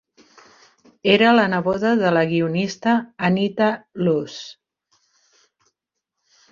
[1.15, 2.97] Era la neboda de la guionista
[3.29, 3.71] Anita
[4.09, 4.43] Loos.